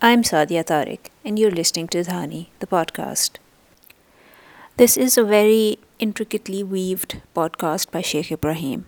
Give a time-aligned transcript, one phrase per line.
[0.00, 3.38] I'm Sadia Tariq, and you're listening to Dhani, the podcast.
[4.76, 8.84] This is a very intricately weaved podcast by Shaykh Ebrahim.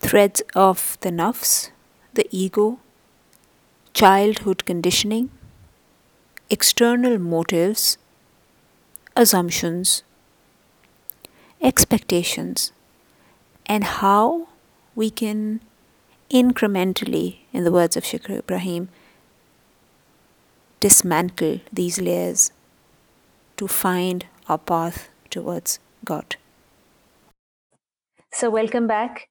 [0.00, 1.70] Threads of the nafs,
[2.14, 2.80] the ego,
[3.94, 5.30] childhood conditioning,
[6.50, 7.96] external motives,
[9.14, 10.02] assumptions,
[11.62, 12.72] expectations,
[13.66, 14.48] and how
[14.96, 15.60] we can
[16.28, 18.88] incrementally, in the words of Shaykh Ebrahim,
[20.80, 22.50] dismantle these layers
[23.56, 26.36] to find our path towards God.
[28.32, 29.28] So, welcome back.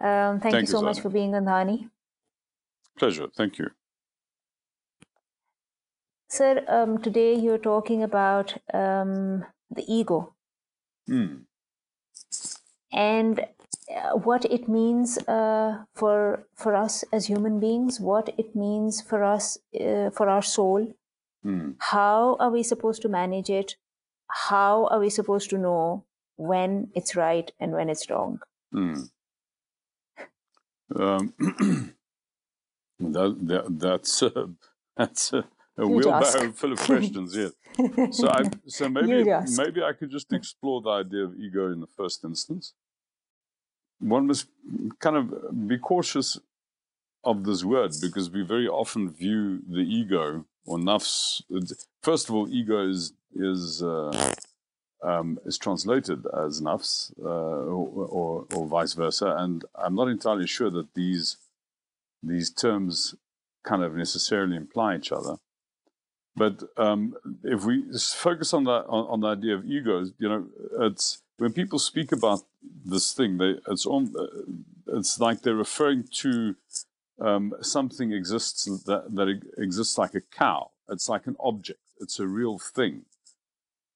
[0.00, 1.90] Um, thank, thank, you so much for being on Dhani.
[2.98, 3.28] Pleasure.
[3.36, 3.68] Thank you.
[6.28, 10.34] Sir, um, today you're talking about um, the ego.
[11.08, 11.42] Mm.
[12.92, 13.46] And
[14.14, 19.58] what it means uh, for for us as human beings, what it means for us
[19.80, 20.94] uh, for our soul.
[21.44, 21.76] Mm.
[21.78, 23.76] How are we supposed to manage it?
[24.28, 26.04] How are we supposed to know
[26.36, 28.40] when it's right and when it's wrong?
[28.74, 29.10] Mm.
[30.94, 31.34] Um,
[33.00, 34.46] that, that, that's uh,
[34.96, 35.44] that's a,
[35.78, 37.36] a wheelbarrow full of questions.
[37.36, 37.52] Yes.
[38.16, 39.24] So I so maybe
[39.56, 42.74] maybe I could just explore the idea of ego in the first instance
[44.00, 44.46] one must
[44.98, 46.38] kind of be cautious
[47.22, 51.42] of this word because we very often view the ego or nafs.
[52.02, 54.32] First of all, ego is is uh,
[55.02, 60.46] um, is translated as nafs uh, or, or, or vice versa, and I'm not entirely
[60.46, 61.36] sure that these
[62.22, 63.14] these terms
[63.64, 65.36] kind of necessarily imply each other.
[66.36, 67.84] But um, if we
[68.14, 70.46] focus on that on, on the idea of egos, you know,
[70.80, 72.42] it's when people speak about
[72.84, 76.54] this thing, they it's on, uh, it's like they're referring to
[77.18, 80.70] um, something exists that, that exists like a cow.
[80.90, 81.80] It's like an object.
[81.98, 83.06] It's a real thing.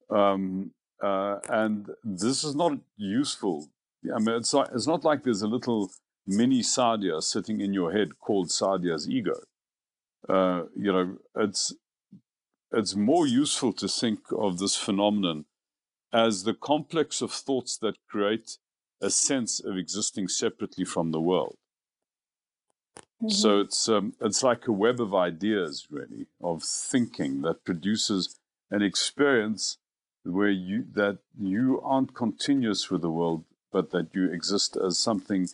[0.08, 0.70] Um,
[1.02, 3.68] uh, and this is not useful.
[4.14, 5.90] I mean, it's like, it's not like there's a little
[6.26, 9.34] mini Sadia sitting in your head called Sadia's ego.
[10.26, 11.74] Uh, you know, it's
[12.72, 15.44] it's more useful to think of this phenomenon
[16.14, 18.56] as the complex of thoughts that create
[19.02, 21.56] a sense of existing separately from the world.
[23.20, 23.30] Mm-hmm.
[23.30, 28.38] So it's um, it's like a web of ideas, really, of thinking that produces
[28.70, 29.78] an experience
[30.24, 35.48] where you that you aren't continuous with the world, but that you exist as something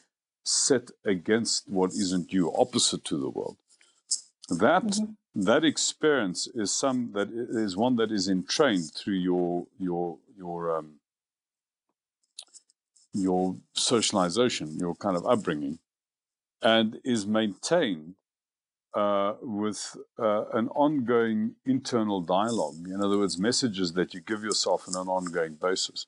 [0.45, 3.57] set against what isn't you, opposite to the world.
[4.49, 5.13] That mm-hmm.
[5.35, 10.95] That experience is some that is one that is entrained through your your your um,
[13.13, 15.79] your socialization, your kind of upbringing,
[16.63, 18.15] and is maintained
[18.95, 22.77] uh, with uh, an ongoing internal dialogue.
[22.87, 26.07] In other words, messages that you give yourself on an ongoing basis.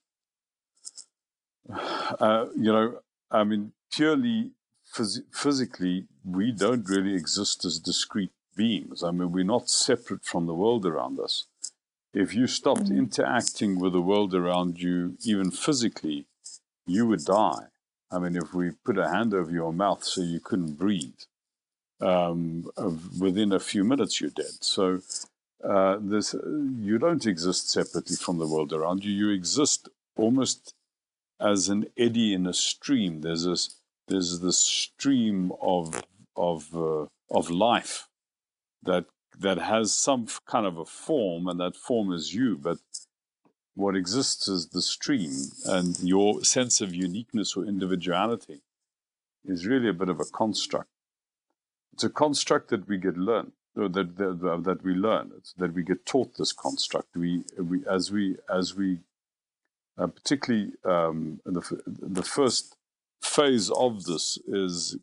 [2.20, 2.98] Uh, you know,
[3.30, 4.50] I mean, purely
[4.94, 9.02] phys- physically, we don't really exist as discrete beings.
[9.02, 11.46] I mean, we're not separate from the world around us.
[12.14, 12.98] If you stopped mm-hmm.
[12.98, 16.26] interacting with the world around you, even physically,
[16.86, 17.66] you would die.
[18.10, 21.20] I mean, if we put a hand over your mouth so you couldn't breathe,
[22.00, 22.70] um,
[23.18, 24.52] within a few minutes you're dead.
[24.60, 25.00] So
[25.64, 29.12] uh, this, you don't exist separately from the world around you.
[29.12, 30.74] You exist almost
[31.40, 33.22] as an eddy in a stream.
[33.22, 33.76] There's this,
[34.08, 36.02] there's this stream of
[36.36, 38.08] of uh, of life
[38.82, 39.06] that
[39.38, 42.58] that has some kind of a form, and that form is you.
[42.58, 42.78] But
[43.74, 45.32] what exists is the stream,
[45.64, 48.62] and your sense of uniqueness or individuality
[49.44, 50.90] is really a bit of a construct.
[51.92, 55.32] It's a construct that we get learned, or that that, that we learn.
[55.36, 57.16] It's that we get taught this construct.
[57.16, 58.98] We we as we as we
[59.98, 62.76] uh, particularly um, the the first
[63.22, 64.96] phase of this is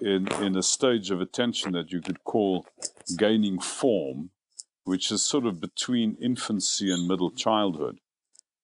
[0.00, 2.66] in, in a stage of attention that you could call
[3.16, 4.30] gaining form,
[4.84, 7.98] which is sort of between infancy and middle childhood.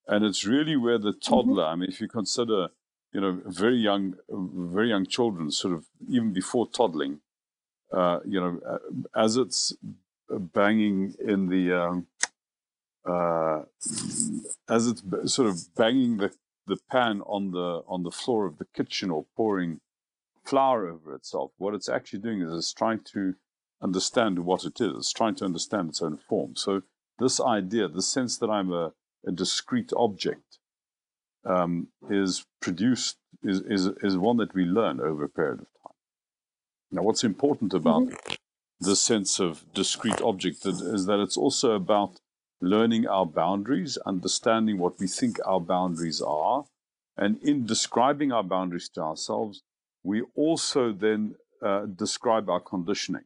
[0.06, 1.34] And it's really where the mm-hmm.
[1.34, 1.72] toddler, mm-hmm.
[1.72, 2.68] I mean, if you consider,
[3.12, 7.20] you know, very young, very young children, sort of even before toddling,
[7.92, 8.78] uh, you know, uh,
[9.20, 9.74] as it's
[10.28, 12.06] banging in the, um,
[13.04, 13.62] uh,
[14.68, 15.02] as it's
[15.32, 16.32] sort of banging the,
[16.66, 19.80] the pan on the on the floor of the kitchen or pouring
[20.50, 21.52] flour over itself.
[21.56, 23.34] What it's actually doing is it's trying to
[23.80, 24.92] understand what it is.
[24.96, 26.56] It's trying to understand its own form.
[26.56, 26.82] So
[27.18, 28.92] this idea, the sense that I'm a,
[29.26, 30.58] a discrete object,
[31.44, 35.96] um, is produced is, is is one that we learn over a period of time.
[36.92, 38.34] Now, what's important about mm-hmm.
[38.80, 42.20] the sense of discrete object is that it's also about
[42.60, 46.64] learning our boundaries, understanding what we think our boundaries are,
[47.16, 49.62] and in describing our boundaries to ourselves,
[50.02, 53.24] we also then uh, describe our conditioning.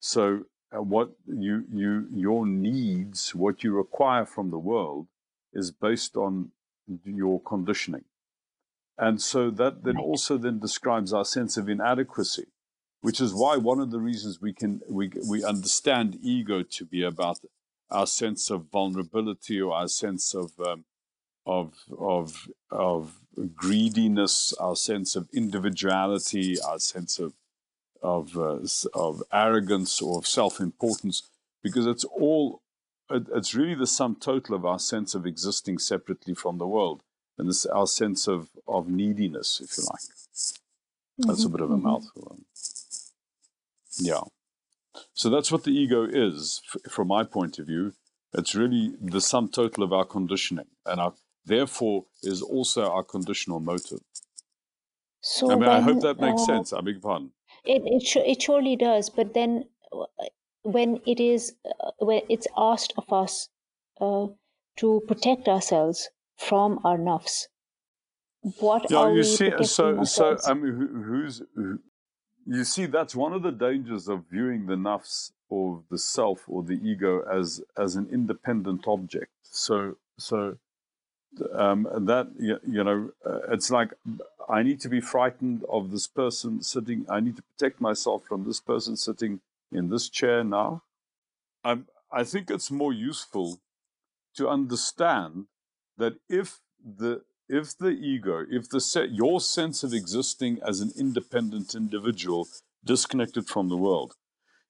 [0.00, 5.06] So, uh, what you you your needs, what you require from the world,
[5.52, 6.52] is based on
[7.04, 8.04] your conditioning,
[8.98, 12.46] and so that then also then describes our sense of inadequacy,
[13.00, 17.02] which is why one of the reasons we can we we understand ego to be
[17.02, 17.38] about
[17.90, 20.84] our sense of vulnerability or our sense of um,
[21.48, 23.14] of of of
[23.56, 27.32] greediness, our sense of individuality, our sense of
[28.02, 28.60] of uh,
[28.94, 31.22] of arrogance or of self importance,
[31.62, 32.62] because it's all
[33.10, 37.02] it, it's really the sum total of our sense of existing separately from the world
[37.38, 40.00] and this our sense of of neediness, if you like.
[40.00, 41.28] Mm-hmm.
[41.28, 41.86] That's a bit of a mm-hmm.
[41.86, 42.38] mouthful.
[43.98, 44.20] Yeah.
[45.14, 47.94] So that's what the ego is, f- from my point of view.
[48.34, 51.14] It's really the sum total of our conditioning, and our,
[51.48, 54.00] therefore is also our conditional motive.
[55.20, 56.72] So I mean, when, I hope that makes uh, sense.
[56.72, 57.32] I beg pardon.
[57.64, 59.10] It it, it surely does.
[59.10, 60.04] But then, uh,
[60.62, 63.48] when it is uh, when it's asked of us
[64.00, 64.26] uh,
[64.76, 67.46] to protect ourselves from our nafs,
[68.60, 70.44] what yeah, are you we see, so ourselves?
[70.44, 71.80] so I mean, who, who's who,
[72.46, 76.62] you see that's one of the dangers of viewing the nafs or the self or
[76.62, 79.32] the ego as as an independent object.
[79.42, 80.58] So so
[81.54, 83.92] um, that you know uh, it's like
[84.48, 87.06] I need to be frightened of this person sitting.
[87.08, 89.40] I need to protect myself from this person sitting
[89.70, 90.82] in this chair now.
[91.64, 93.60] I'm, I think it's more useful
[94.36, 95.46] to understand
[95.98, 100.92] that if the if the ego, if the set, your sense of existing as an
[100.98, 102.46] independent individual,
[102.84, 104.14] disconnected from the world,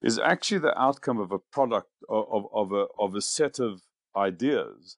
[0.01, 3.81] is actually the outcome of a product of, of, of a of a set of
[4.15, 4.97] ideas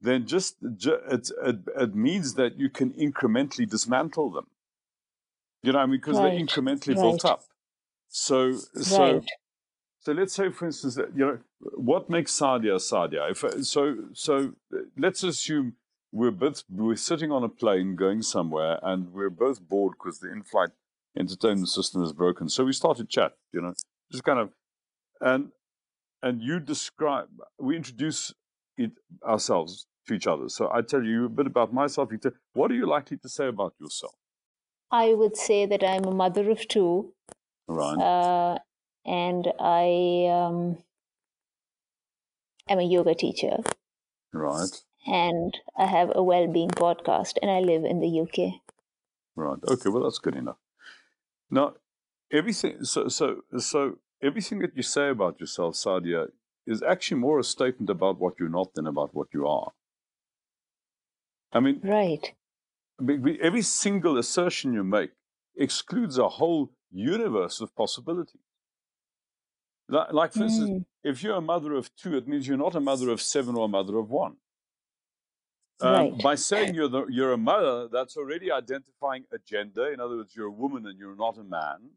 [0.00, 4.46] then just it, it, it, means that you can incrementally dismantle them.
[5.62, 6.30] You know, I mean, because right.
[6.30, 7.02] they're incrementally right.
[7.02, 7.42] built up.
[8.08, 9.24] So, so, right.
[10.00, 13.30] so let's say, for instance, that you know what makes Sadia Sadia.
[13.30, 15.74] If uh, so, so uh, let's assume
[16.12, 20.30] we're both we're sitting on a plane going somewhere, and we're both bored because the
[20.30, 20.70] in-flight
[21.18, 22.48] entertainment system is broken.
[22.48, 23.32] So we start to chat.
[23.52, 23.74] You know,
[24.12, 24.50] just kind of,
[25.20, 25.50] and
[26.22, 27.28] and you describe.
[27.58, 28.34] We introduce
[28.76, 28.92] it
[29.24, 30.48] ourselves to each other.
[30.48, 32.10] So I tell you a bit about myself.
[32.12, 34.14] You tell, what are you likely to say about yourself?
[34.90, 37.12] I would say that I'm a mother of two.
[37.66, 37.98] Right.
[37.98, 38.58] Uh,
[39.04, 40.78] and I um,
[42.68, 43.58] am a yoga teacher.
[44.32, 44.70] Right.
[45.06, 48.60] And I have a well-being podcast, and I live in the UK.
[49.36, 49.58] Right.
[49.68, 49.88] Okay.
[49.88, 50.56] Well, that's good enough.
[51.50, 51.74] Now,
[52.32, 52.84] everything.
[52.84, 56.28] So, so, so everything that you say about yourself, Sadia,
[56.66, 59.72] is actually more a statement about what you're not than about what you are.
[61.52, 62.34] I mean, right.
[63.42, 65.10] Every single assertion you make
[65.56, 68.40] excludes a whole universe of possibilities.
[69.88, 70.44] Like, for mm.
[70.44, 73.54] instance, if you're a mother of two, it means you're not a mother of seven
[73.54, 74.36] or a mother of one.
[75.80, 76.22] Um, right.
[76.22, 79.92] By saying you're, the, you're a mother, that's already identifying a gender.
[79.92, 81.90] In other words, you're a woman and you're not a man.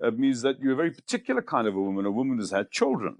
[0.00, 2.70] It means that you're a very particular kind of a woman, a woman who's had
[2.70, 3.18] children.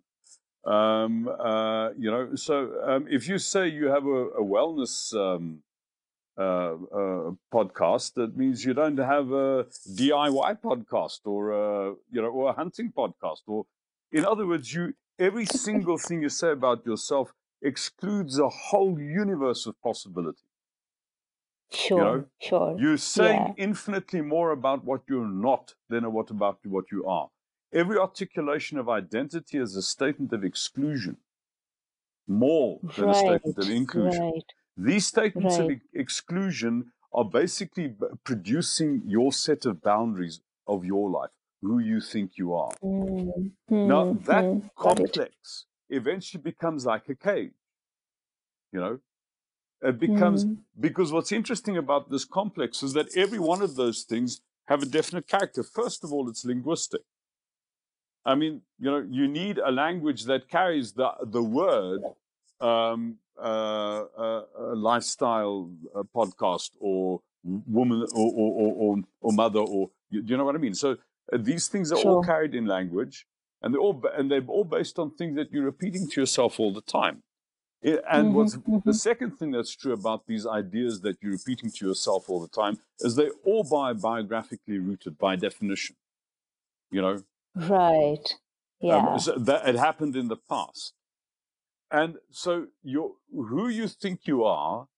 [0.67, 5.63] Um, uh, you know, so um, if you say you have a, a wellness um,
[6.39, 12.29] uh, uh, podcast, that means you don't have a DIY podcast or a, you know
[12.29, 13.43] or a hunting podcast.
[13.47, 13.67] Or
[14.11, 19.67] in other words, you every single thing you say about yourself excludes a whole universe
[19.67, 20.49] of possibility.
[21.73, 22.25] Sure, you know?
[22.41, 22.77] sure.
[22.79, 23.65] You're saying yeah.
[23.65, 27.29] infinitely more about what you're not than what about what you are.
[27.75, 31.17] Every articulation of identity is a statement of exclusion
[32.29, 34.23] more than right, a statement of inclusion.
[34.23, 35.73] Right, These statements right.
[35.73, 41.31] of exclusion are basically producing your set of boundaries of your life,
[41.63, 42.73] who you think you are.
[42.83, 43.89] Mm-hmm.
[43.89, 44.69] Now, that mm-hmm.
[44.77, 47.53] complex eventually becomes like a cage.
[48.73, 48.99] You know,
[49.83, 50.57] it becomes mm.
[50.79, 54.87] because what's interesting about this complex is that every one of those things have a
[54.87, 55.63] definite character.
[55.63, 57.03] First of all, it's linguistic.
[58.25, 62.03] I mean, you know, you need a language that carries the the word
[62.61, 64.43] um, uh, uh,
[64.75, 70.55] lifestyle uh, podcast or woman or or, or, or mother or you, you, know what
[70.55, 70.75] I mean.
[70.75, 70.97] So
[71.33, 72.11] uh, these things are sure.
[72.11, 73.27] all carried in language,
[73.63, 76.73] and they're all and they're all based on things that you're repeating to yourself all
[76.73, 77.23] the time.
[77.83, 78.79] It, and mm-hmm, what's mm-hmm.
[78.87, 82.49] the second thing that's true about these ideas that you're repeating to yourself all the
[82.49, 85.97] time is they're all bi- biographically rooted by definition.
[86.91, 87.19] You know,
[87.55, 88.35] Right.
[88.81, 88.97] Yeah.
[88.97, 90.95] Um, so that it happened in the past.
[91.91, 94.89] And so your who you think you are,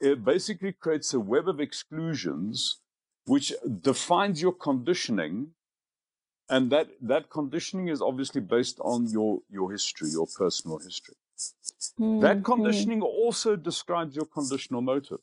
[0.00, 2.78] it basically creates a web of exclusions
[3.26, 5.52] which defines your conditioning.
[6.48, 11.14] And that, that conditioning is obviously based on your, your history, your personal history.
[11.98, 15.20] That Mm, mm, conditioning also describes your conditional motive.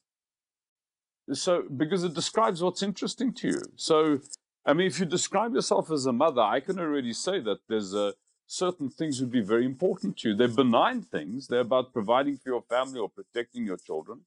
[1.34, 3.62] So, because it describes what's interesting to you.
[3.75, 4.19] So,
[4.69, 7.95] I mean, if you describe yourself as a mother, I can already say that there's
[7.95, 8.13] a,
[8.45, 10.35] certain things would be very important to you.
[10.35, 11.47] They're benign things.
[11.47, 14.21] They're about providing for your family or protecting your children.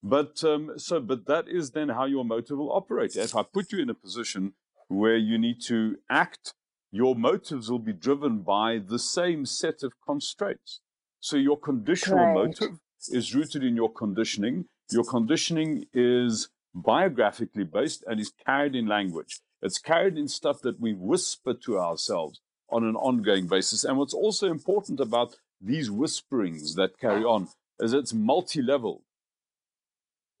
[0.00, 3.16] But um, so, but that is then how your motive will operate.
[3.16, 4.52] If I put you in a position
[4.86, 6.54] where you need to act,
[6.92, 10.80] your motives will be driven by the same set of constraints.
[11.18, 12.34] So your conditional right.
[12.34, 14.66] motive is rooted in your conditioning.
[14.92, 19.40] Your conditioning is biographically based and is carried in language.
[19.62, 23.84] It's carried in stuff that we whisper to ourselves on an ongoing basis.
[23.84, 29.04] And what's also important about these whisperings that carry on is it's multi-level.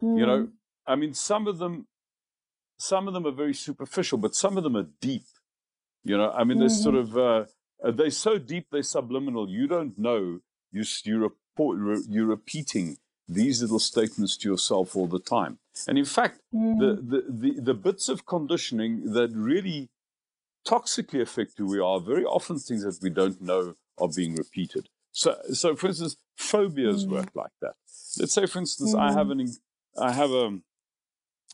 [0.02, 0.48] mm, You know,
[0.86, 1.86] I mean, some of them,
[2.78, 5.26] some of them are very superficial, but some of them are deep.
[6.02, 7.16] You know, I mean, they're sort mm-hmm.
[7.16, 7.46] of,
[7.84, 9.48] uh, they're so deep, they're subliminal.
[9.48, 10.40] You don't know.
[10.72, 12.96] You, you report, you're repeating
[13.28, 15.58] these little statements to yourself all the time.
[15.88, 19.88] And in fact, mm, the, the, the, the bits of conditioning that really
[20.66, 24.88] toxically affect who we are, very often things that we don't know are being repeated.
[25.12, 27.74] So, so for instance, phobias mm, work like that.
[28.18, 29.52] Let's say, for instance, I have mm, an,
[29.98, 30.58] I have a,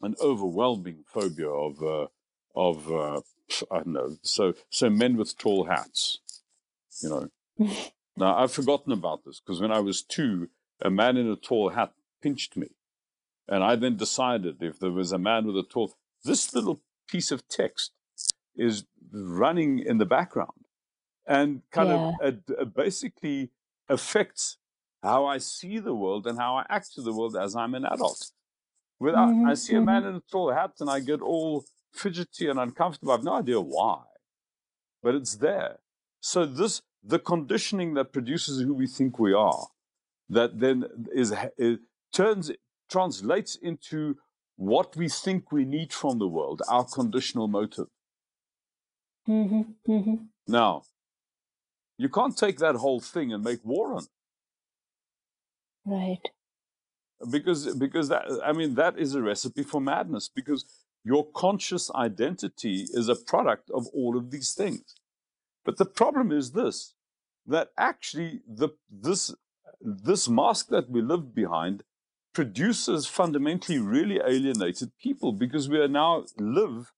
[0.02, 2.06] an overwhelming phobia of, uh,
[2.54, 3.20] of, uh,
[3.70, 6.20] I don't know, so, so men with tall hats,
[7.02, 7.28] you know.
[8.16, 10.48] now, I've forgotten about this because when I was two,
[10.80, 11.92] a man in a tall hat
[12.22, 12.68] pinched me.
[13.48, 15.94] And I then decided if there was a man with a tall,
[16.24, 17.92] this little piece of text
[18.54, 20.66] is running in the background
[21.26, 22.12] and kind yeah.
[22.20, 23.50] of uh, basically
[23.88, 24.58] affects
[25.02, 27.84] how I see the world and how I act to the world as I'm an
[27.84, 28.32] adult.
[28.98, 32.48] Without, Mm-hmm, I see a man in a tall hat and I get all fidgety
[32.48, 33.12] and uncomfortable.
[33.12, 34.02] I have no idea why,
[35.02, 35.78] but it's there.
[36.20, 39.68] So this, the conditioning that produces who we think we are,
[40.28, 41.78] that then is, is
[42.12, 42.50] turns
[42.88, 44.16] translates into
[44.56, 47.86] what we think we need from the world, our conditional motive.
[49.28, 50.14] Mm-hmm, mm-hmm.
[50.46, 50.82] Now,
[51.96, 54.08] you can't take that whole thing and make war on it.
[55.84, 56.28] Right.
[57.30, 60.64] Because, because that, I mean, that is a recipe for madness because
[61.04, 64.94] your conscious identity is a product of all of these things.
[65.64, 66.94] But the problem is this,
[67.46, 69.34] that actually the, this,
[69.80, 71.84] this mask that we live behind
[72.34, 76.92] produces fundamentally really alienated people because we are now live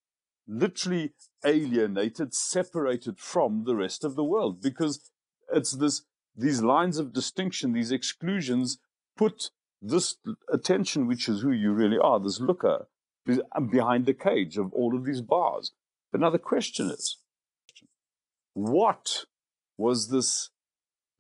[0.47, 1.13] literally
[1.45, 5.11] alienated, separated from the rest of the world because
[5.53, 6.03] it's this,
[6.37, 8.79] these lines of distinction, these exclusions
[9.17, 10.17] put this
[10.53, 12.89] attention, which is who you really are, this looker,
[13.55, 15.73] um, behind the cage of all of these bars.
[16.11, 17.19] But now the question is,
[18.55, 19.25] what
[19.79, 20.51] was this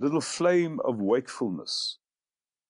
[0.00, 1.98] little flame of wakefulness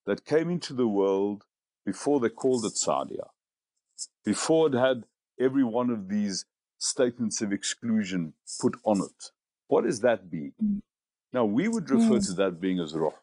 [0.07, 1.45] that came into the world
[1.87, 3.29] before they called it Sadia,
[4.25, 5.05] before it had
[5.41, 6.47] every one of these
[6.79, 9.31] statements of exclusion put on it.
[9.69, 10.55] What is that being?
[11.33, 12.27] Now, we would refer Mm.
[12.29, 13.15] to that being as Roh.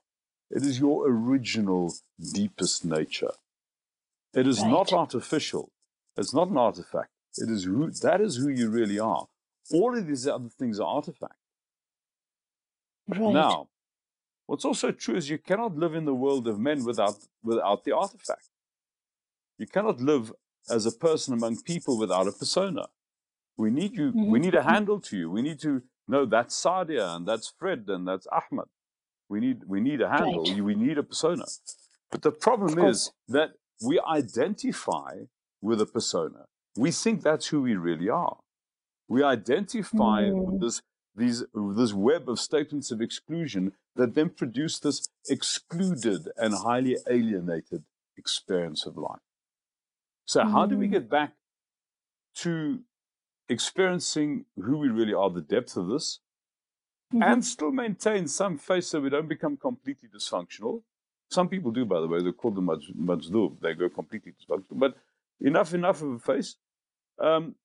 [0.52, 1.94] It is your original,
[2.34, 3.34] deepest nature.
[4.34, 5.72] It is not artificial.
[6.18, 7.12] It's not an artifact.
[7.38, 9.28] It is who, that is who you really are.
[9.72, 11.36] All of these other things are artifacts.
[13.08, 13.34] Right.
[13.34, 13.70] Now,
[14.48, 17.94] what's also true is you cannot live in the world of men without, without the
[17.96, 18.50] artifact.
[19.60, 20.34] You cannot live
[20.70, 22.88] as a person among people without a persona.
[23.58, 24.44] We need you, we Mhm.
[24.46, 25.32] need a handle to you.
[25.32, 28.68] We need to know that's Sadia and that's Fred and that's Ahmed.
[29.30, 30.48] We need, we need a handle.
[30.48, 30.64] Right.
[30.64, 31.46] We need a persona.
[32.12, 33.52] But the problem is that
[33.82, 35.26] we identify
[35.62, 36.46] with a persona.
[36.78, 38.38] We think that's who we really are.
[39.10, 40.62] We identify with Mm.
[40.62, 40.82] this,
[41.18, 41.44] these,
[41.76, 47.84] this web of statements of exclusion that then produce this excluded and highly alienated
[48.16, 49.20] experience of life.
[50.26, 50.92] So, how do we Mm.
[50.92, 51.34] get back
[52.36, 52.84] to
[53.50, 56.20] experiencing who we really are, the depth of this,
[57.14, 57.24] Mhm.
[57.24, 60.84] and still maintain some faith so we don't become completely dysfunctional?
[61.32, 64.80] Some people do, by the way, they call them maj- majdub, they go completely dysfunctional.
[64.80, 64.98] But
[65.40, 66.58] enough, enough of a face.
[67.20, 67.56] Um,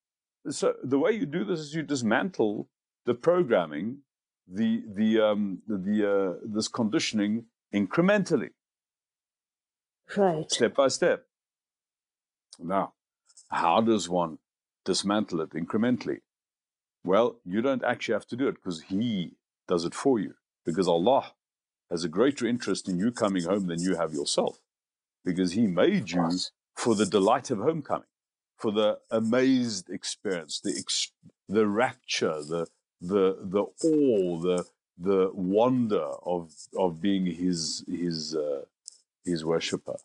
[0.49, 2.69] so the way you do this is you dismantle
[3.05, 3.99] the programming,
[4.47, 8.49] the the um, the, the uh, this conditioning incrementally,
[10.15, 10.49] Right.
[10.51, 11.25] step by step.
[12.59, 12.93] Now,
[13.49, 14.37] how does one
[14.85, 16.19] dismantle it incrementally?
[17.03, 19.33] Well, you don't actually have to do it because he
[19.67, 21.33] does it for you because Allah
[21.89, 24.59] has a greater interest in you coming home than you have yourself
[25.25, 26.29] because He made you
[26.75, 28.07] for the delight of homecoming,
[28.57, 31.11] for the amazed experience, the, ex-
[31.47, 32.67] the rapture, the,
[33.03, 34.65] the, the awe, the,
[34.97, 38.61] the wonder of, of being His, his, uh,
[39.25, 39.97] his worshipper.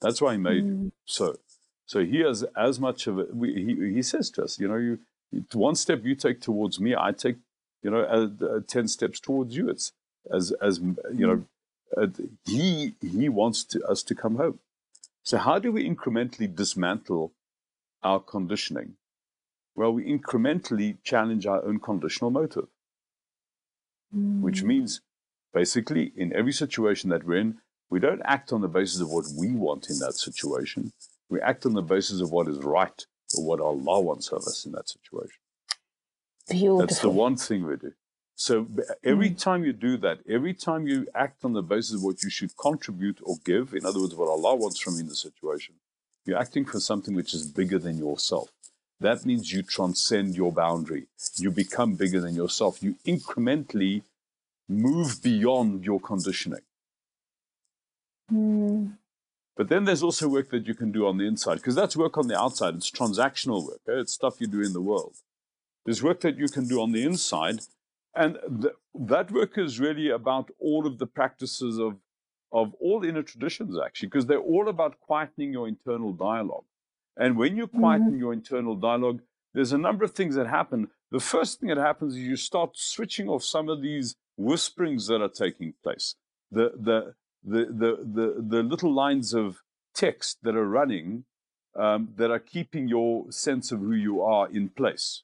[0.00, 0.84] That's why He made mm.
[0.84, 0.92] you.
[1.04, 1.36] So,
[1.86, 3.34] so He has as much of it.
[3.34, 4.98] We, he, he says to us, you know, you,
[5.52, 7.36] one step you take towards me, I take,
[7.82, 9.68] you know, uh, uh, 10 steps towards you.
[9.68, 9.92] It's,
[10.32, 10.78] as as
[11.14, 11.44] you know,
[11.96, 12.08] uh,
[12.44, 14.58] he he wants to, us to come home.
[15.22, 17.32] So how do we incrementally dismantle
[18.02, 18.94] our conditioning?
[19.80, 22.68] Well, we incrementally challenge our own conditional motive,
[24.14, 24.42] mm.
[24.42, 25.00] which means
[25.54, 29.24] basically in every situation that we're in, we don't act on the basis of what
[29.34, 30.92] we want in that situation.
[31.30, 33.06] We act on the basis of what is right
[33.38, 35.40] or what Allah wants of us in that situation.
[36.50, 36.78] Beautiful.
[36.80, 37.94] That's the one thing we do.
[38.34, 38.66] So
[39.02, 39.38] every mm.
[39.38, 42.54] time you do that, every time you act on the basis of what you should
[42.58, 45.76] contribute or give, in other words, what Allah wants from you in the situation,
[46.26, 48.50] you're acting for something which is bigger than yourself.
[49.00, 51.06] That means you transcend your boundary.
[51.36, 52.82] You become bigger than yourself.
[52.82, 54.02] You incrementally
[54.68, 56.60] move beyond your conditioning.
[58.30, 58.96] Mm.
[59.56, 62.16] But then there's also work that you can do on the inside, because that's work
[62.16, 62.74] on the outside.
[62.74, 63.80] It's transactional work.
[63.88, 64.00] Eh?
[64.00, 65.16] It's stuff you do in the world.
[65.84, 67.60] There's work that you can do on the inside
[68.14, 71.96] and th- that work is really about all of the practices of,
[72.52, 76.64] of all inner traditions, actually, because they're all about quietening your internal dialogue.
[77.20, 78.18] And when you quieten mm-hmm.
[78.18, 79.20] your internal dialogue,
[79.52, 80.88] there's a number of things that happen.
[81.10, 85.20] The first thing that happens is you start switching off some of these whisperings that
[85.20, 86.14] are taking place.
[86.50, 89.58] The, the, the, the, the, the little lines of
[89.94, 91.24] text that are running
[91.78, 95.22] um, that are keeping your sense of who you are in place.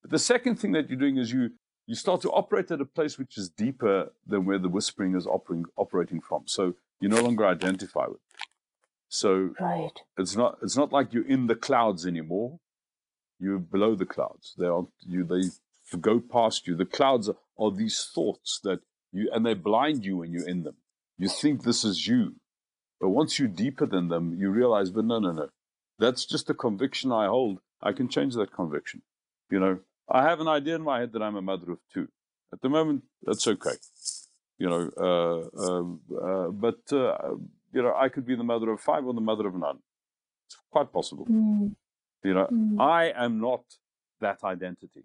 [0.00, 1.50] But the second thing that you're doing is you
[1.88, 5.26] you start to operate at a place which is deeper than where the whispering is
[5.26, 6.44] operating, operating from.
[6.46, 8.20] So you no longer identify with.
[8.34, 8.51] It.
[9.12, 10.00] So right.
[10.16, 12.58] it's not it's not like you're in the clouds anymore.
[13.38, 14.54] You're below the clouds.
[14.56, 15.42] They are you they
[15.98, 16.74] go past you.
[16.74, 18.80] The clouds are, are these thoughts that
[19.12, 20.76] you and they blind you when you're in them.
[21.18, 22.36] You think this is you.
[23.02, 25.48] But once you're deeper than them, you realize, but no, no, no.
[25.98, 27.58] That's just a conviction I hold.
[27.82, 29.02] I can change that conviction.
[29.50, 32.08] You know, I have an idea in my head that I'm a mother of two.
[32.50, 33.76] At the moment, that's okay.
[34.56, 37.34] You know, uh, um, uh, but uh,
[37.72, 39.78] you know, I could be the mother of five or the mother of none.
[40.46, 41.26] It's quite possible.
[41.26, 41.74] Mm.
[42.22, 42.80] You know, mm.
[42.80, 43.64] I am not
[44.20, 45.04] that identity.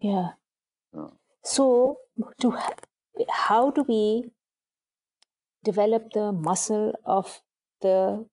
[0.00, 0.30] Yeah.
[0.94, 1.08] yeah.
[1.44, 1.98] So,
[2.40, 2.58] to
[3.30, 4.30] how do we
[5.64, 7.40] develop the muscle of
[7.82, 8.26] the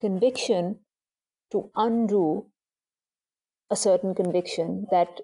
[0.00, 0.80] conviction
[1.52, 2.46] to undo
[3.70, 5.20] a certain conviction that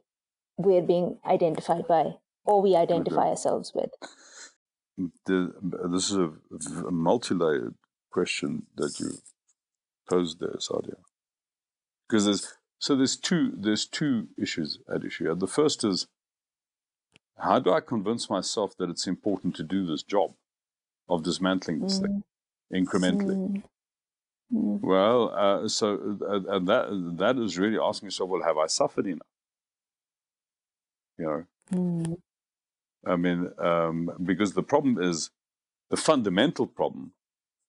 [0.57, 3.91] we're being identified by or we identify ourselves with?
[4.99, 5.53] The,
[5.91, 6.33] this is a,
[6.87, 7.75] a multi-layered
[8.11, 9.19] question that you
[10.09, 10.97] posed there, Sadia.
[12.09, 15.35] Because there's so there's two there's two issues at issue.
[15.35, 16.07] The first is
[17.39, 20.35] how do I convince myself that it's important to do this job
[21.09, 22.03] of dismantling this mm.
[22.03, 22.23] thing
[22.73, 23.37] incrementally?
[23.37, 23.63] Mm.
[24.55, 24.81] Mm.
[24.81, 29.07] Well, uh, so uh, and that that is really asking yourself, well, have I suffered
[29.07, 29.27] enough?
[31.19, 32.17] You know, mm.
[33.05, 35.31] I mean, um, because the problem is
[35.91, 37.13] the fundamental problem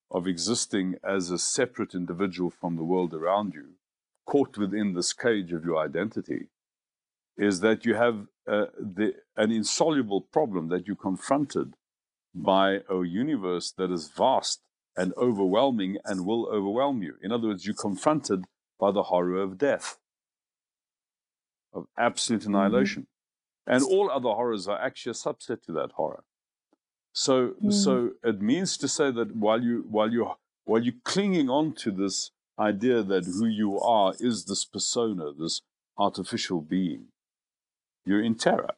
[0.10, 3.74] of existing as a separate individual from the world around you,
[4.26, 6.48] caught within this cage of your identity,
[7.38, 11.74] is that you have uh, the, an insoluble problem that you're confronted
[12.34, 14.62] by a universe that is vast
[14.96, 17.16] and overwhelming and will overwhelm you.
[17.22, 18.46] In other words, you're confronted
[18.80, 19.98] by the horror of death,
[21.74, 22.56] of absolute mm-hmm.
[22.56, 23.08] annihilation.
[23.68, 26.24] And all other horrors are actually a subset to that horror.
[27.12, 27.74] So, mm.
[27.74, 30.32] so it means to say that while you while you
[30.66, 35.62] while you're clinging on to this idea that who you are is this persona, this
[35.98, 37.08] artificial being,
[38.06, 38.72] you're in terror.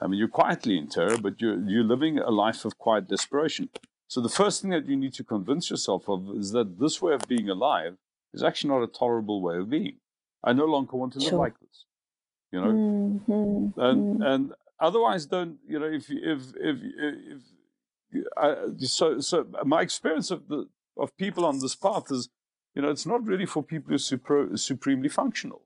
[0.00, 3.70] I mean, you're quietly in terror, but you're you're living a life of quiet desperation.
[4.08, 7.14] So the first thing that you need to convince yourself of is that this way
[7.14, 7.96] of being alive
[8.32, 9.96] is actually not a tolerable way of being.
[10.44, 11.38] I no longer want to live sure.
[11.38, 11.84] like this.
[12.52, 13.80] You know, mm-hmm.
[13.80, 14.26] and mm.
[14.26, 17.42] and otherwise, don't you know if if if if,
[18.12, 22.28] if I, so so my experience of the of people on this path is,
[22.74, 25.62] you know, it's not really for people who are super, supremely functional,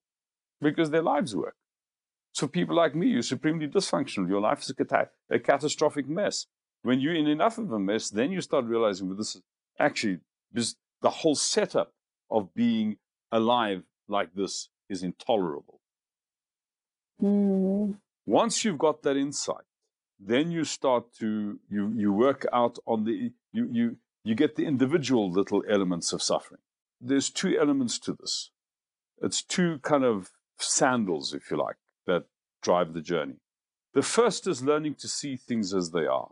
[0.61, 1.57] because their lives work.
[2.33, 4.29] So people like me, you're supremely dysfunctional.
[4.29, 6.47] Your life is a, cat- a catastrophic mess.
[6.83, 9.43] When you're in enough of a mess, then you start realizing well, this is
[9.79, 10.19] actually
[10.53, 11.93] this, the whole setup
[12.31, 12.97] of being
[13.33, 15.80] alive like this is intolerable.
[17.23, 17.97] Mm.
[18.27, 19.65] Once you've got that insight,
[20.19, 24.67] then you start to you you work out on the you you you get the
[24.67, 26.61] individual little elements of suffering.
[27.01, 28.51] There's two elements to this.
[29.23, 32.25] It's two kind of sandals, if you like, that
[32.63, 33.37] drive the journey.
[33.95, 36.31] The first is learning to see things as they are.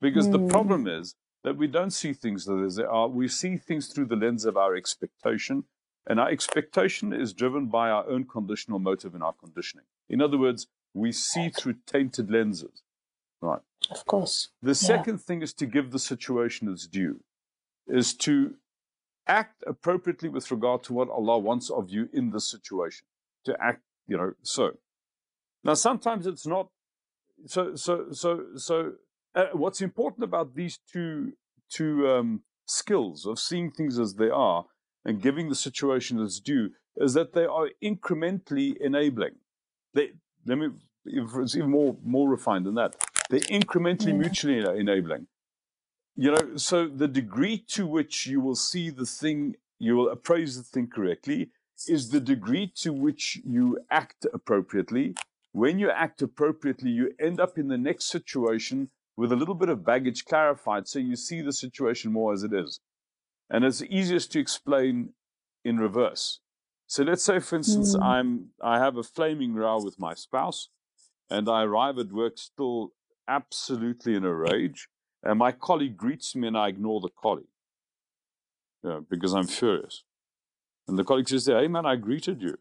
[0.00, 0.32] Because mm.
[0.32, 1.14] the problem is
[1.44, 3.08] that we don't see things as they are.
[3.08, 5.64] We see things through the lens of our expectation.
[6.06, 9.86] And our expectation is driven by our own conditional motive and our conditioning.
[10.08, 12.82] In other words, we see through tainted lenses.
[13.40, 13.60] Right.
[13.90, 14.50] Of course.
[14.62, 14.74] The yeah.
[14.74, 17.20] second thing is to give the situation its due,
[17.86, 18.54] is to
[19.26, 23.06] act appropriately with regard to what Allah wants of you in this situation.
[23.44, 24.78] To act, you know, so.
[25.64, 26.68] Now, sometimes it's not.
[27.46, 28.92] So, so, so, so.
[29.34, 31.32] Uh, what's important about these two
[31.68, 34.64] two um, skills of seeing things as they are
[35.06, 39.36] and giving the situation its due is that they are incrementally enabling.
[39.94, 40.10] They
[40.44, 40.68] let me
[41.06, 42.96] it's even more more refined than that.
[43.30, 44.24] They're incrementally yeah.
[44.24, 45.28] mutually enabling.
[46.16, 50.56] You know, so the degree to which you will see the thing, you will appraise
[50.56, 51.50] the thing correctly,
[51.86, 55.14] is the degree to which you act appropriately.
[55.52, 59.68] When you act appropriately, you end up in the next situation with a little bit
[59.68, 62.80] of baggage clarified, so you see the situation more as it is.
[63.48, 65.10] And it's easiest to explain
[65.64, 66.40] in reverse.
[66.86, 68.02] So let's say, for instance, mm.
[68.02, 70.68] I'm I have a flaming row with my spouse,
[71.28, 72.92] and I arrive at work still
[73.28, 74.88] absolutely in a rage,
[75.22, 77.46] and my colleague greets me, and I ignore the colleague
[78.84, 80.04] yeah, because I'm furious.
[80.86, 82.58] And the colleague says, "Hey, man, I greeted you."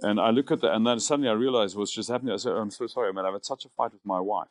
[0.00, 2.34] And I look at that, and then suddenly I realize what's just happening.
[2.34, 3.24] I say, "I'm so sorry, man.
[3.24, 4.48] I've had such a fight with my wife."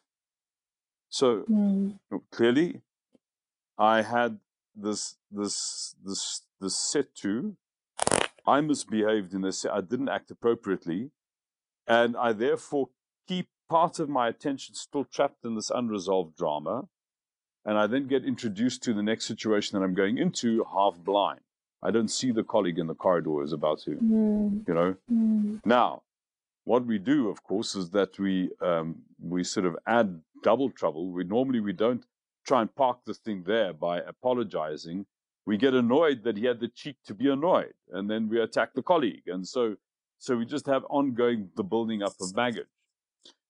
[1.10, 2.00] So mm.
[2.32, 2.82] clearly,
[3.78, 4.40] I had
[4.76, 7.56] this this this this set to.
[8.46, 9.66] I misbehaved in this.
[9.66, 11.12] I didn't act appropriately,
[11.88, 12.90] and I therefore
[13.28, 16.88] keep part of my attention still trapped in this unresolved drama.
[17.64, 21.42] And I then get introduced to the next situation that I'm going into half blind.
[21.84, 24.68] I don't see the colleague in the corridor is about to, mm.
[24.68, 24.96] you know.
[25.12, 25.62] Mm.
[25.64, 26.02] Now,
[26.64, 31.12] what we do, of course, is that we um, we sort of add double trouble.
[31.12, 32.04] We normally we don't
[32.46, 35.06] try and park the thing there by apologizing.
[35.46, 38.74] We get annoyed that he had the cheek to be annoyed, and then we attack
[38.74, 39.76] the colleague, and so
[40.20, 42.68] so we just have ongoing the building up of baggage.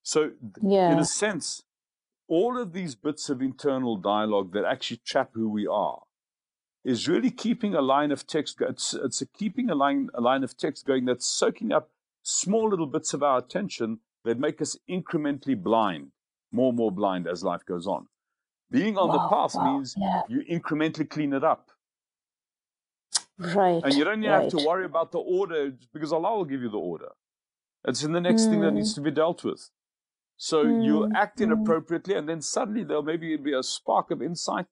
[0.03, 0.93] So yeah.
[0.93, 1.63] in a sense,
[2.29, 6.03] all of these bits of internal dialogue that actually trap who we are
[6.83, 8.61] is really keeping a line of text.
[8.61, 11.89] It's, it's a keeping a line a line of text going that's soaking up
[12.23, 16.11] small little bits of our attention that make us incrementally blind
[16.51, 18.07] more and more blind as life goes on.
[18.71, 20.21] Being on wow, the path wow, means yeah.
[20.29, 21.69] you incrementally clean it up.
[23.37, 23.81] Right.
[23.83, 24.43] And you don't right.
[24.43, 27.09] have to worry about the order because Allah will give you the order.
[27.85, 28.51] It's in the next mm.
[28.51, 29.01] thing that needs hmm.
[29.03, 29.69] to be dealt with.
[30.37, 30.85] So mm.
[30.85, 31.45] you'll act mm.
[31.45, 34.67] inappropriately, and then suddenly there'll maybe be a spark of insight.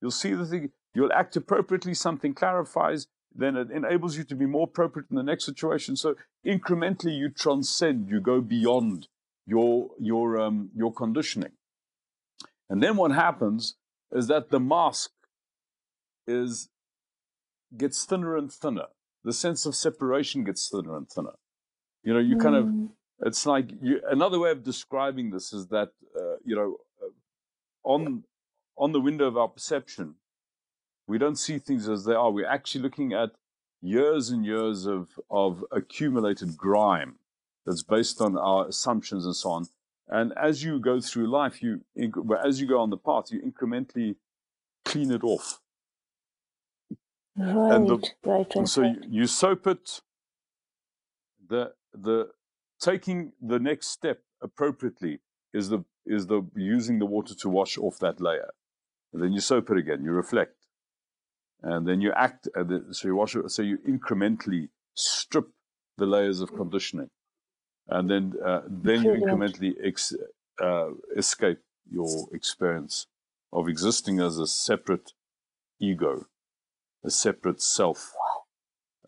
[0.00, 4.46] You'll see the thing, you'll act appropriately, something clarifies, then it enables you to be
[4.46, 5.96] more appropriate in the next situation.
[5.96, 6.14] So
[6.46, 9.08] incrementally you transcend, you go beyond
[9.46, 11.52] your your um, your conditioning.
[12.70, 13.74] And then what happens
[14.12, 15.10] is that the mask
[16.26, 16.70] is
[17.76, 18.86] gets thinner and thinner.
[19.24, 21.34] The sense of separation gets thinner and thinner.
[22.02, 22.42] You know, you mm.
[22.42, 22.88] kind of mm.
[23.26, 27.10] it's like you, another way of describing this is that uh, you know uh,
[27.82, 28.24] on
[28.78, 30.14] on the window of our perception,
[31.06, 32.30] we don't see things as they are.
[32.30, 33.32] We're actually looking at
[33.82, 37.16] years and years of of accumulated grime
[37.66, 39.66] that's based on our assumptions and so on.
[40.10, 41.82] And as you go through life, you
[42.44, 44.16] as you go on the path, you incrementally
[44.84, 45.60] clean it off.
[47.36, 50.00] Right, and the, right, so you, you soap it.
[51.48, 52.30] The the
[52.80, 55.20] taking the next step appropriately
[55.54, 58.50] is the is the using the water to wash off that layer.
[59.12, 60.04] And then you soap it again.
[60.04, 60.66] You reflect,
[61.62, 62.48] and then you act.
[62.90, 63.48] so you wash it.
[63.48, 65.50] So you incrementally strip
[65.98, 67.10] the layers of conditioning
[67.90, 70.14] and then uh, then you incrementally ex-
[70.62, 71.58] uh, escape
[71.90, 73.06] your experience
[73.52, 75.12] of existing as a separate
[75.80, 76.26] ego,
[77.04, 78.12] a separate self,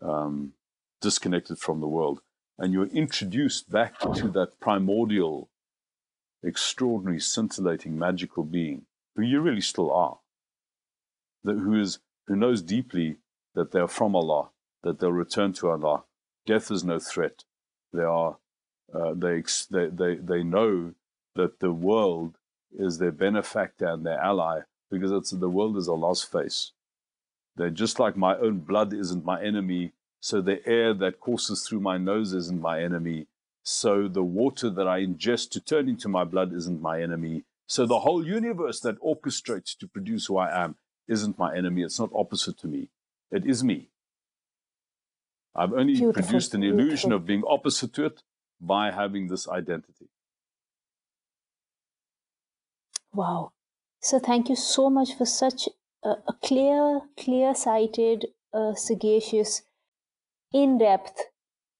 [0.01, 0.53] um,
[1.01, 2.19] disconnected from the world,
[2.59, 5.49] and you're introduced back to that primordial,
[6.43, 10.19] extraordinary, scintillating, magical being who you really still are,
[11.43, 13.17] that who is who knows deeply
[13.55, 14.49] that they are from Allah,
[14.83, 16.03] that they'll return to Allah.
[16.45, 17.43] Death is no threat.
[17.93, 18.37] They are
[18.93, 20.93] uh, they, they, they, they know
[21.35, 22.37] that the world
[22.77, 26.71] is their benefactor and their ally because it's, the world is Allah's face.
[27.55, 31.81] They're just like my own blood isn't my enemy, so the air that courses through
[31.81, 33.27] my nose isn't my enemy.
[33.63, 37.43] So the water that I ingest to turn into my blood isn't my enemy.
[37.67, 40.75] So the whole universe that orchestrates to produce who I am
[41.07, 41.83] isn't my enemy.
[41.83, 42.89] It's not opposite to me.
[43.31, 43.89] It is me.
[45.55, 47.13] I've only Beautiful, produced an illusion beautiful.
[47.13, 48.23] of being opposite to it
[48.65, 50.07] by having this identity.
[53.13, 53.51] Wow.
[54.01, 55.69] So thank you so much for such
[56.03, 59.61] a, a clear, clear-sighted, uh, sagacious,
[60.51, 61.29] in-depth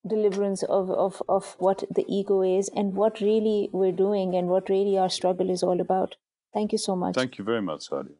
[0.07, 4.69] deliverance of, of, of what the ego is and what really we're doing and what
[4.69, 6.15] really our struggle is all about.
[6.53, 7.15] Thank you so much.
[7.15, 8.15] Thank you very much, Sadia.